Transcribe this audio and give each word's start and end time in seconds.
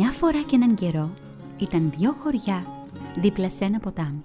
φορά 0.00 0.42
και 0.42 0.54
έναν 0.56 0.74
καιρό 0.74 1.10
ήταν 1.58 1.92
δύο 1.98 2.16
χωριά 2.22 2.86
δίπλα 3.20 3.48
σε 3.48 3.64
ένα 3.64 3.78
ποτάμι. 3.78 4.22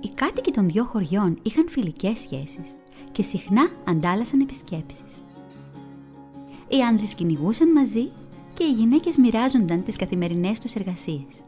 Οι 0.00 0.08
κάτοικοι 0.14 0.50
των 0.50 0.68
δύο 0.68 0.84
χωριών 0.84 1.38
είχαν 1.42 1.68
φιλικές 1.68 2.18
σχέσεις 2.18 2.74
και 3.12 3.22
συχνά 3.22 3.70
αντάλλασαν 3.84 4.40
επισκέψεις. 4.40 5.24
Οι 6.68 6.82
άνδρες 6.82 7.14
κυνηγούσαν 7.14 7.72
μαζί 7.72 8.10
και 8.54 8.64
οι 8.64 8.72
γυναίκες 8.72 9.16
μοιράζονταν 9.16 9.82
τις 9.84 9.96
καθημερινές 9.96 10.60
τους 10.60 10.74
εργασίες. 10.74 11.42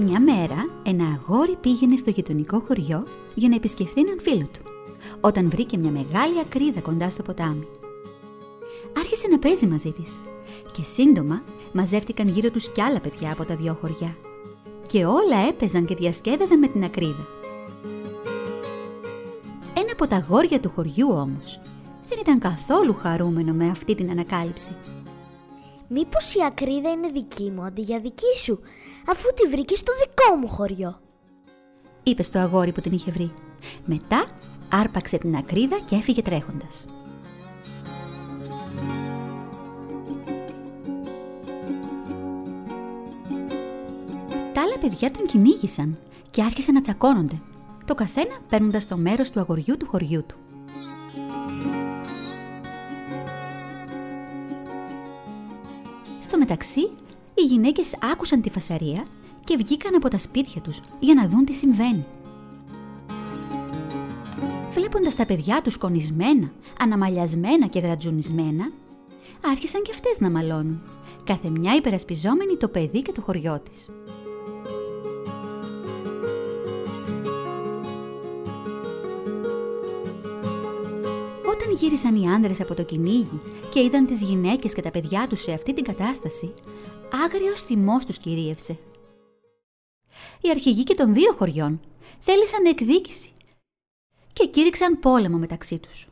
Μια 0.00 0.20
μέρα, 0.20 0.66
ένα 0.82 1.04
αγόρι 1.04 1.56
πήγαινε 1.56 1.96
στο 1.96 2.10
γειτονικό 2.10 2.62
χωριό 2.66 3.06
για 3.34 3.48
να 3.48 3.54
επισκεφθεί 3.54 4.00
έναν 4.00 4.20
φίλο 4.20 4.46
του, 4.52 4.60
όταν 5.20 5.50
βρήκε 5.50 5.76
μια 5.76 5.90
μεγάλη 5.90 6.38
ακρίδα 6.40 6.80
κοντά 6.80 7.10
στο 7.10 7.22
ποτάμι. 7.22 7.66
Άρχισε 8.98 9.28
να 9.28 9.38
παίζει 9.38 9.66
μαζί 9.66 9.92
της 9.92 10.20
και 10.72 10.82
σύντομα 10.82 11.42
μαζεύτηκαν 11.72 12.28
γύρω 12.28 12.50
τους 12.50 12.68
κι 12.68 12.80
άλλα 12.80 13.00
παιδιά 13.00 13.32
από 13.32 13.44
τα 13.44 13.56
δυο 13.56 13.78
χωριά 13.80 14.16
και 14.86 15.04
όλα 15.04 15.46
έπαιζαν 15.48 15.84
και 15.84 15.94
διασκέδαζαν 15.94 16.58
με 16.58 16.68
την 16.68 16.84
ακρίδα. 16.84 17.26
Ένα 19.74 19.92
από 19.92 20.06
τα 20.06 20.16
αγόρια 20.16 20.60
του 20.60 20.72
χωριού 20.74 21.08
όμως 21.10 21.60
δεν 22.08 22.18
ήταν 22.20 22.38
καθόλου 22.38 22.94
χαρούμενο 22.94 23.52
με 23.52 23.68
αυτή 23.68 23.94
την 23.94 24.10
ανακάλυψη. 24.10 24.72
Μήπως 25.88 26.34
η 26.34 26.38
ακρίδα 26.46 26.90
είναι 26.90 27.08
δική 27.08 27.52
μου 27.56 27.62
αντί 27.62 27.80
για 27.80 28.00
δική 28.00 28.38
σου, 28.38 28.60
αφού 29.10 29.28
τη 29.34 29.48
βρήκε 29.48 29.74
στο 29.74 29.92
δικό 30.00 30.36
μου 30.36 30.48
χωριό. 30.48 31.00
Είπε 32.02 32.22
στο 32.22 32.38
αγόρι 32.38 32.72
που 32.72 32.80
την 32.80 32.92
είχε 32.92 33.10
βρει. 33.10 33.32
Μετά 33.84 34.26
άρπαξε 34.68 35.18
την 35.18 35.36
ακρίδα 35.36 35.78
και 35.84 35.94
έφυγε 35.96 36.22
τρέχοντας. 36.22 36.86
Τα 44.52 44.62
άλλα 44.62 44.78
παιδιά 44.80 45.10
τον 45.10 45.26
κυνήγησαν 45.26 45.98
και 46.30 46.42
άρχισαν 46.42 46.74
να 46.74 46.80
τσακώνονται, 46.80 47.40
το 47.84 47.94
καθένα 47.94 48.38
παίρνοντας 48.48 48.86
το 48.86 48.96
μέρος 48.96 49.30
του 49.30 49.40
αγοριού 49.40 49.76
του 49.76 49.86
χωριού 49.86 50.24
του. 50.26 50.36
Στο 56.20 56.38
μεταξύ, 56.38 56.90
οι 57.42 57.46
γυναίκες 57.46 57.94
άκουσαν 58.12 58.40
τη 58.40 58.50
φασαρία 58.50 59.06
και 59.44 59.56
βγήκαν 59.56 59.94
από 59.94 60.08
τα 60.08 60.18
σπίτια 60.18 60.60
τους 60.60 60.80
για 61.00 61.14
να 61.14 61.28
δουν 61.28 61.44
τι 61.44 61.54
συμβαίνει. 61.54 62.06
Βλέποντας 64.74 65.14
τα 65.14 65.26
παιδιά 65.26 65.62
τους 65.62 65.76
κονισμένα, 65.76 66.52
αναμαλιασμένα 66.80 67.66
και 67.66 67.78
γρατζουνισμένα, 67.78 68.72
άρχισαν 69.50 69.82
και 69.82 69.90
αυτές 69.94 70.20
να 70.20 70.30
μαλώνουν, 70.30 70.82
κάθε 71.24 71.50
μια 71.50 71.74
υπερασπιζόμενη 71.74 72.56
το 72.56 72.68
παιδί 72.68 73.02
και 73.02 73.12
το 73.12 73.20
χωριό 73.20 73.62
της. 73.70 73.88
Όταν 81.46 81.72
γύρισαν 81.80 82.14
οι 82.14 82.28
άνδρες 82.28 82.60
από 82.60 82.74
το 82.74 82.82
κυνήγι 82.82 83.40
και 83.70 83.80
είδαν 83.80 84.06
τις 84.06 84.22
γυναίκες 84.22 84.74
και 84.74 84.82
τα 84.82 84.90
παιδιά 84.90 85.26
τους 85.28 85.40
σε 85.40 85.52
αυτή 85.52 85.74
την 85.74 85.84
κατάσταση, 85.84 86.54
άγριος 87.12 87.62
θυμός 87.62 88.04
τους 88.04 88.18
κυρίευσε. 88.18 88.78
Οι 90.40 90.50
αρχηγοί 90.50 90.84
και 90.84 90.94
των 90.94 91.14
δύο 91.14 91.32
χωριών 91.32 91.80
θέλησαν 92.18 92.64
εκδίκηση 92.64 93.30
και 94.32 94.46
κήρυξαν 94.46 94.98
πόλεμο 94.98 95.38
μεταξύ 95.38 95.78
τους. 95.78 96.06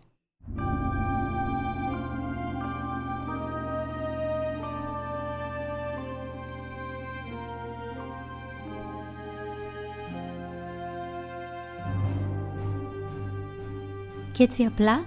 Και 14.32 14.42
έτσι 14.42 14.64
απλά 14.64 15.04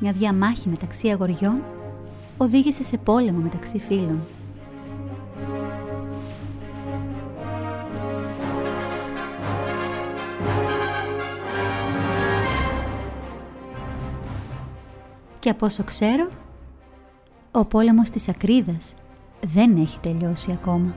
μια 0.00 0.12
διαμάχη 0.12 0.68
μεταξύ 0.68 1.08
αγοριών 1.08 1.62
οδήγησε 2.36 2.82
σε 2.82 2.96
πόλεμο 2.96 3.38
μεταξύ 3.38 3.78
φίλων. 3.78 4.20
Και 15.38 15.50
από 15.50 15.66
όσο 15.66 15.84
ξέρω, 15.84 16.28
ο 17.50 17.64
πόλεμος 17.64 18.10
της 18.10 18.28
ακρίδας 18.28 18.94
δεν 19.40 19.76
έχει 19.76 19.98
τελειώσει 19.98 20.52
ακόμα. 20.52 20.94